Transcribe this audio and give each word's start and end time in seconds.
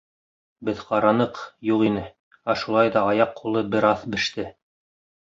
—Беҙ 0.69 0.79
ҡараныҡ, 0.85 1.35
юҡ 1.67 1.83
ине, 1.87 2.03
ә 2.53 2.55
шулай 2.63 2.89
ҙа 2.97 3.05
аяҡ-ҡулы 3.11 3.63
бер 3.77 3.89
аҙ 3.91 4.07
беште. 4.15 4.47